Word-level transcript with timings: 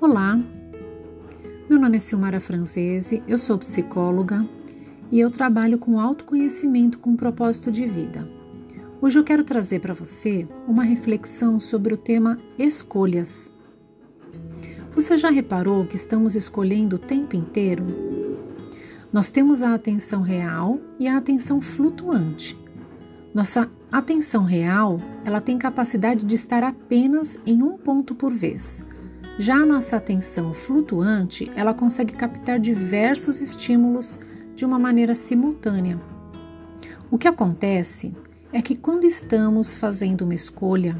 Olá, 0.00 0.40
meu 1.68 1.76
nome 1.76 1.96
é 1.96 2.00
Silmara 2.00 2.38
Francese, 2.38 3.20
eu 3.26 3.36
sou 3.36 3.58
psicóloga 3.58 4.46
e 5.10 5.18
eu 5.18 5.28
trabalho 5.28 5.76
com 5.76 5.98
autoconhecimento 5.98 7.00
com 7.00 7.16
propósito 7.16 7.68
de 7.68 7.84
vida. 7.84 8.24
Hoje 9.02 9.18
eu 9.18 9.24
quero 9.24 9.42
trazer 9.42 9.80
para 9.80 9.92
você 9.92 10.46
uma 10.68 10.84
reflexão 10.84 11.58
sobre 11.58 11.94
o 11.94 11.96
tema 11.96 12.38
escolhas. 12.56 13.52
Você 14.94 15.16
já 15.16 15.30
reparou 15.30 15.84
que 15.84 15.96
estamos 15.96 16.36
escolhendo 16.36 16.94
o 16.94 17.00
tempo 17.00 17.34
inteiro? 17.34 17.84
Nós 19.12 19.30
temos 19.30 19.64
a 19.64 19.74
atenção 19.74 20.22
real 20.22 20.78
e 21.00 21.08
a 21.08 21.16
atenção 21.16 21.60
flutuante. 21.60 22.56
Nossa 23.34 23.68
atenção 23.90 24.44
real, 24.44 25.00
ela 25.24 25.40
tem 25.40 25.58
capacidade 25.58 26.24
de 26.24 26.36
estar 26.36 26.62
apenas 26.62 27.36
em 27.44 27.64
um 27.64 27.76
ponto 27.76 28.14
por 28.14 28.32
vez. 28.32 28.84
Já 29.38 29.54
a 29.54 29.66
nossa 29.66 29.96
atenção 29.96 30.52
flutuante, 30.52 31.48
ela 31.54 31.72
consegue 31.72 32.12
captar 32.12 32.58
diversos 32.58 33.40
estímulos 33.40 34.18
de 34.56 34.64
uma 34.64 34.80
maneira 34.80 35.14
simultânea. 35.14 36.00
O 37.08 37.16
que 37.16 37.28
acontece 37.28 38.12
é 38.52 38.60
que 38.60 38.74
quando 38.74 39.04
estamos 39.04 39.74
fazendo 39.74 40.22
uma 40.22 40.34
escolha 40.34 40.98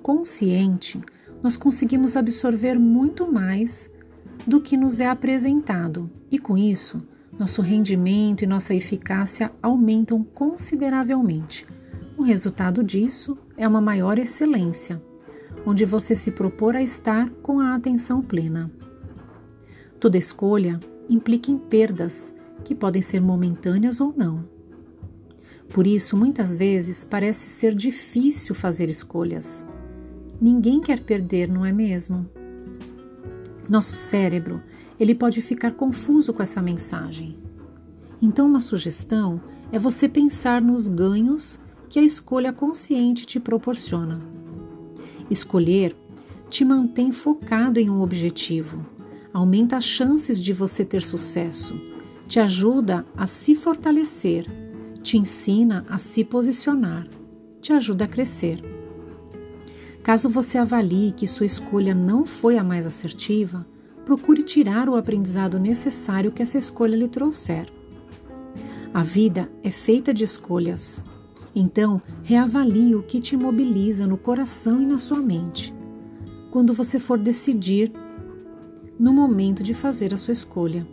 consciente, 0.00 1.00
nós 1.42 1.56
conseguimos 1.56 2.16
absorver 2.16 2.78
muito 2.78 3.30
mais 3.30 3.90
do 4.46 4.60
que 4.60 4.76
nos 4.76 5.00
é 5.00 5.08
apresentado, 5.08 6.08
e 6.30 6.38
com 6.38 6.56
isso, 6.56 7.02
nosso 7.36 7.60
rendimento 7.60 8.44
e 8.44 8.46
nossa 8.46 8.72
eficácia 8.72 9.50
aumentam 9.60 10.22
consideravelmente. 10.22 11.66
O 12.16 12.22
resultado 12.22 12.84
disso 12.84 13.36
é 13.56 13.66
uma 13.66 13.80
maior 13.80 14.16
excelência, 14.16 15.02
onde 15.66 15.84
você 15.84 16.16
se 16.16 16.30
propor 16.30 16.74
a 16.74 16.82
estar 16.82 17.30
com 17.42 17.60
a 17.60 17.74
atenção 17.74 18.22
plena. 18.22 18.70
Toda 19.98 20.18
escolha 20.18 20.80
implica 21.08 21.50
em 21.50 21.58
perdas, 21.58 22.34
que 22.64 22.74
podem 22.74 23.02
ser 23.02 23.20
momentâneas 23.20 24.00
ou 24.00 24.14
não. 24.16 24.44
Por 25.68 25.86
isso, 25.86 26.16
muitas 26.16 26.54
vezes 26.56 27.04
parece 27.04 27.48
ser 27.48 27.74
difícil 27.74 28.54
fazer 28.54 28.88
escolhas. 28.88 29.64
Ninguém 30.40 30.80
quer 30.80 31.00
perder, 31.00 31.48
não 31.48 31.64
é 31.64 31.72
mesmo? 31.72 32.28
Nosso 33.68 33.94
cérebro, 33.94 34.62
ele 34.98 35.14
pode 35.14 35.40
ficar 35.40 35.72
confuso 35.72 36.32
com 36.32 36.42
essa 36.42 36.60
mensagem. 36.60 37.38
Então, 38.20 38.46
uma 38.46 38.60
sugestão 38.60 39.40
é 39.70 39.78
você 39.78 40.08
pensar 40.08 40.60
nos 40.60 40.88
ganhos 40.88 41.60
que 41.88 41.98
a 41.98 42.02
escolha 42.02 42.52
consciente 42.52 43.24
te 43.24 43.38
proporciona. 43.38 44.39
Escolher 45.30 45.96
te 46.50 46.64
mantém 46.64 47.12
focado 47.12 47.78
em 47.78 47.88
um 47.88 48.02
objetivo, 48.02 48.84
aumenta 49.32 49.76
as 49.76 49.84
chances 49.84 50.40
de 50.40 50.52
você 50.52 50.84
ter 50.84 51.02
sucesso, 51.02 51.80
te 52.26 52.40
ajuda 52.40 53.06
a 53.16 53.26
se 53.26 53.54
fortalecer, 53.54 54.46
te 55.02 55.16
ensina 55.16 55.86
a 55.88 55.96
se 55.96 56.24
posicionar, 56.24 57.06
te 57.60 57.72
ajuda 57.72 58.04
a 58.04 58.08
crescer. 58.08 58.60
Caso 60.02 60.28
você 60.28 60.58
avalie 60.58 61.12
que 61.12 61.28
sua 61.28 61.46
escolha 61.46 61.94
não 61.94 62.26
foi 62.26 62.58
a 62.58 62.64
mais 62.64 62.84
assertiva, 62.84 63.64
procure 64.04 64.42
tirar 64.42 64.88
o 64.88 64.96
aprendizado 64.96 65.60
necessário 65.60 66.32
que 66.32 66.42
essa 66.42 66.58
escolha 66.58 66.96
lhe 66.96 67.06
trouxer. 67.06 67.66
A 68.92 69.04
vida 69.04 69.48
é 69.62 69.70
feita 69.70 70.12
de 70.12 70.24
escolhas. 70.24 71.04
Então, 71.54 72.00
reavalie 72.22 72.94
o 72.94 73.02
que 73.02 73.20
te 73.20 73.36
mobiliza 73.36 74.06
no 74.06 74.16
coração 74.16 74.80
e 74.80 74.86
na 74.86 74.98
sua 74.98 75.18
mente. 75.18 75.74
Quando 76.50 76.72
você 76.72 76.98
for 77.00 77.18
decidir 77.18 77.92
no 78.98 79.14
momento 79.14 79.62
de 79.62 79.72
fazer 79.72 80.12
a 80.12 80.16
sua 80.18 80.32
escolha. 80.32 80.86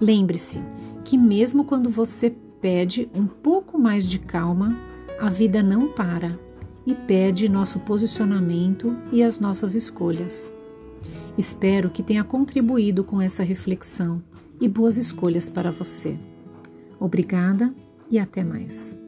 Lembre-se 0.00 0.60
que, 1.04 1.16
mesmo 1.16 1.64
quando 1.64 1.88
você 1.88 2.34
pede 2.60 3.08
um 3.14 3.26
pouco 3.26 3.78
mais 3.78 4.06
de 4.06 4.18
calma, 4.18 4.76
a 5.20 5.30
vida 5.30 5.62
não 5.62 5.88
para 5.88 6.38
e 6.84 6.94
pede 6.94 7.48
nosso 7.48 7.78
posicionamento 7.80 8.96
e 9.12 9.22
as 9.22 9.38
nossas 9.38 9.74
escolhas. 9.74 10.52
Espero 11.36 11.88
que 11.88 12.02
tenha 12.02 12.24
contribuído 12.24 13.04
com 13.04 13.20
essa 13.20 13.44
reflexão 13.44 14.20
e 14.60 14.68
boas 14.68 14.96
escolhas 14.96 15.48
para 15.48 15.70
você. 15.70 16.18
Obrigada 16.98 17.72
e 18.10 18.18
até 18.18 18.42
mais. 18.42 18.98